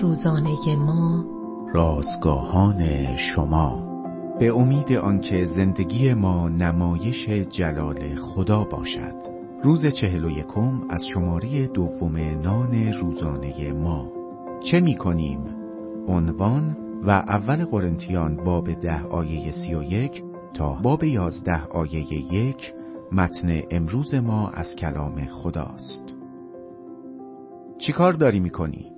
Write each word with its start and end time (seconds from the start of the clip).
روزانه 0.00 0.76
ما. 0.78 1.24
رازگاهان 1.74 3.16
شما. 3.16 3.92
به 4.38 4.56
امید 4.56 4.92
آنکه 4.92 5.44
زندگی 5.44 6.14
ما 6.14 6.48
نمایش 6.48 7.28
جلال 7.28 8.14
خدا 8.14 8.64
باشد. 8.64 9.14
روز 9.62 9.86
چهل 9.86 10.24
و 10.24 10.30
یکم 10.30 10.80
از 10.90 11.06
شماره 11.14 11.66
دوم 11.66 12.16
نان 12.16 12.92
روزانه 12.92 13.72
ما. 13.72 14.12
چه 14.62 14.80
می 14.80 14.96
کنیم؟ 14.96 15.40
عنوان 16.08 16.76
و 17.02 17.10
اول 17.10 17.64
قرنتیان 17.64 18.36
باب 18.44 18.72
ده 18.72 19.02
آیه 19.02 19.52
سی 19.52 19.74
و 19.74 19.82
یک 19.82 20.22
تا 20.54 20.78
باب 20.82 21.04
یازده 21.04 21.64
آیه 21.64 22.34
یک 22.34 22.72
متن 23.12 23.60
امروز 23.70 24.14
ما 24.14 24.48
از 24.48 24.76
کلام 24.76 25.26
خداست. 25.26 26.14
چیکار 27.78 28.12
داری 28.12 28.40
می‌کنی؟ 28.40 28.91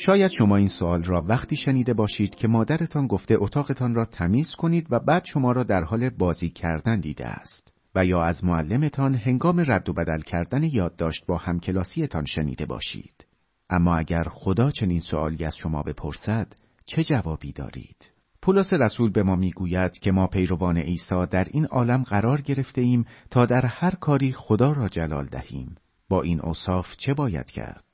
شاید 0.00 0.30
شما 0.30 0.56
این 0.56 0.68
سوال 0.68 1.02
را 1.02 1.24
وقتی 1.28 1.56
شنیده 1.56 1.94
باشید 1.94 2.34
که 2.34 2.48
مادرتان 2.48 3.06
گفته 3.06 3.34
اتاقتان 3.38 3.94
را 3.94 4.04
تمیز 4.04 4.54
کنید 4.58 4.86
و 4.90 4.98
بعد 4.98 5.24
شما 5.24 5.52
را 5.52 5.62
در 5.62 5.84
حال 5.84 6.10
بازی 6.10 6.48
کردن 6.48 7.00
دیده 7.00 7.26
است 7.26 7.72
و 7.94 8.04
یا 8.04 8.22
از 8.22 8.44
معلمتان 8.44 9.14
هنگام 9.14 9.64
رد 9.66 9.88
و 9.88 9.92
بدل 9.92 10.20
کردن 10.20 10.62
یادداشت 10.62 11.26
با 11.26 11.36
همکلاسیتان 11.36 12.24
شنیده 12.24 12.66
باشید. 12.66 13.26
اما 13.70 13.96
اگر 13.96 14.22
خدا 14.30 14.70
چنین 14.70 15.00
سوالی 15.00 15.44
از 15.44 15.56
شما 15.56 15.82
بپرسد 15.82 16.52
چه 16.86 17.04
جوابی 17.04 17.52
دارید؟ 17.52 18.10
پولس 18.42 18.72
رسول 18.72 19.10
به 19.10 19.22
ما 19.22 19.36
می‌گوید 19.36 19.92
که 19.92 20.12
ما 20.12 20.26
پیروان 20.26 20.78
عیسی 20.78 21.26
در 21.30 21.46
این 21.50 21.66
عالم 21.66 22.02
قرار 22.02 22.40
گرفته 22.40 22.80
ایم 22.80 23.04
تا 23.30 23.46
در 23.46 23.66
هر 23.66 23.94
کاری 23.94 24.32
خدا 24.32 24.72
را 24.72 24.88
جلال 24.88 25.24
دهیم. 25.24 25.74
با 26.08 26.22
این 26.22 26.40
اوصاف 26.40 26.96
چه 26.96 27.14
باید 27.14 27.50
کرد؟ 27.50 27.87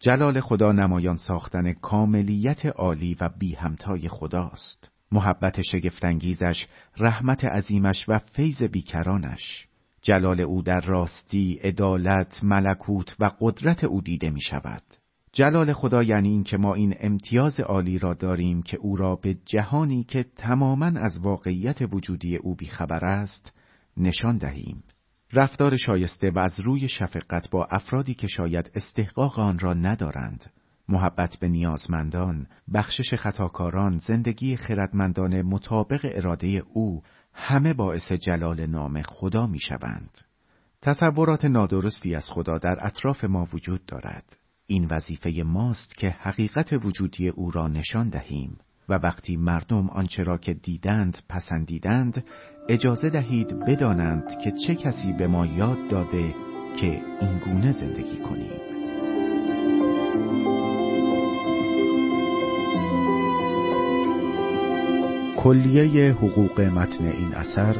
جلال 0.00 0.40
خدا 0.40 0.72
نمایان 0.72 1.16
ساختن 1.16 1.72
کاملیت 1.72 2.66
عالی 2.66 3.16
و 3.20 3.28
بی 3.38 3.54
همتای 3.54 4.08
خداست. 4.08 4.90
محبت 5.12 5.60
شگفتانگیزش، 5.60 6.66
رحمت 6.98 7.44
عظیمش 7.44 8.08
و 8.08 8.18
فیض 8.18 8.62
بیکرانش. 8.62 9.66
جلال 10.02 10.40
او 10.40 10.62
در 10.62 10.80
راستی، 10.80 11.60
عدالت، 11.62 12.40
ملکوت 12.42 13.16
و 13.18 13.30
قدرت 13.40 13.84
او 13.84 14.00
دیده 14.00 14.30
می 14.30 14.40
شود. 14.40 14.82
جلال 15.32 15.72
خدا 15.72 16.02
یعنی 16.02 16.28
این 16.28 16.44
که 16.44 16.56
ما 16.56 16.74
این 16.74 16.94
امتیاز 17.00 17.60
عالی 17.60 17.98
را 17.98 18.14
داریم 18.14 18.62
که 18.62 18.76
او 18.76 18.96
را 18.96 19.16
به 19.16 19.34
جهانی 19.44 20.04
که 20.04 20.26
تماما 20.36 20.86
از 20.86 21.18
واقعیت 21.22 21.78
وجودی 21.94 22.36
او 22.36 22.54
بیخبر 22.54 23.04
است، 23.04 23.52
نشان 23.96 24.38
دهیم. 24.38 24.82
رفتار 25.32 25.76
شایسته 25.76 26.30
و 26.30 26.38
از 26.38 26.60
روی 26.60 26.88
شفقت 26.88 27.50
با 27.50 27.64
افرادی 27.70 28.14
که 28.14 28.26
شاید 28.26 28.70
استحقاق 28.74 29.38
آن 29.38 29.58
را 29.58 29.74
ندارند 29.74 30.52
محبت 30.88 31.36
به 31.40 31.48
نیازمندان، 31.48 32.46
بخشش 32.74 33.14
خطاکاران، 33.14 33.98
زندگی 33.98 34.56
خردمندان 34.56 35.42
مطابق 35.42 36.10
اراده 36.14 36.62
او 36.72 37.02
همه 37.32 37.74
باعث 37.74 38.12
جلال 38.12 38.66
نام 38.66 39.02
خدا 39.02 39.46
می 39.46 39.58
شوند. 39.58 40.18
تصورات 40.82 41.44
نادرستی 41.44 42.14
از 42.14 42.30
خدا 42.30 42.58
در 42.58 42.76
اطراف 42.80 43.24
ما 43.24 43.46
وجود 43.52 43.86
دارد. 43.86 44.36
این 44.66 44.88
وظیفه 44.90 45.42
ماست 45.46 45.96
که 45.96 46.10
حقیقت 46.10 46.72
وجودی 46.72 47.28
او 47.28 47.50
را 47.50 47.68
نشان 47.68 48.08
دهیم 48.08 48.58
و 48.88 48.94
وقتی 48.94 49.36
مردم 49.36 49.90
آنچه 49.90 50.22
را 50.22 50.38
که 50.38 50.54
دیدند 50.54 51.18
پسندیدند 51.28 52.24
اجازه 52.68 53.10
دهید 53.10 53.58
بدانند 53.58 54.38
که 54.44 54.52
چه 54.66 54.74
کسی 54.74 55.12
به 55.12 55.26
ما 55.26 55.46
یاد 55.46 55.88
داده 55.88 56.34
که 56.80 57.02
این 57.20 57.38
گونه 57.38 57.72
زندگی 57.72 58.16
کنیم 58.16 58.78
کلیه 65.36 66.12
حقوق 66.12 66.60
متن 66.60 67.04
این 67.06 67.34
اثر 67.34 67.76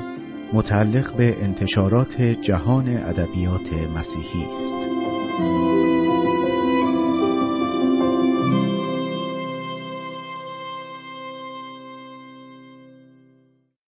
متعلق 0.52 1.16
به 1.16 1.44
انتشارات 1.44 2.22
جهان 2.22 2.88
ادبیات 2.88 3.72
مسیحی 3.72 4.44
است. 4.44 5.77